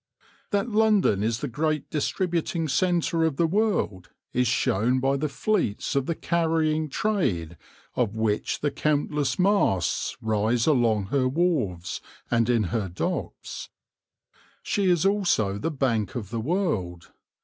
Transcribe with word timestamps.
That 0.49 0.67
London 0.67 1.21
is 1.21 1.41
the 1.41 1.47
great 1.47 1.87
distributing 1.91 2.67
centre 2.67 3.23
of 3.23 3.35
the 3.35 3.45
world 3.45 4.09
is 4.33 4.47
shown 4.47 4.99
by 4.99 5.15
the 5.15 5.29
fleets 5.29 5.95
of 5.95 6.07
the 6.07 6.15
carrying 6.15 6.89
trade 6.89 7.55
of 7.95 8.15
which 8.15 8.61
the 8.61 8.71
countless 8.71 9.37
masts 9.37 10.17
rise 10.19 10.65
along 10.65 11.09
her 11.13 11.27
wharves 11.29 12.01
and 12.31 12.49
in 12.49 12.63
her 12.73 12.89
docks. 12.89 13.69
She 14.63 14.89
is 14.89 15.05
also 15.05 15.59
the 15.59 15.69
bank 15.69 16.15
of 16.15 16.31
the 16.31 16.41
world. 16.41 17.11